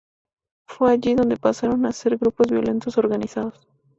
[0.67, 3.67] Fue allí donde pasaron a ser grupos violentos organizados.